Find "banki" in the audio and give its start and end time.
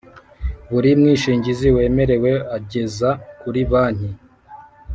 3.71-4.09